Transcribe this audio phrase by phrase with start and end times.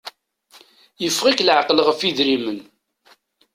[1.03, 2.59] Yeffeɣ-ik laɛqel ɣef idrimen.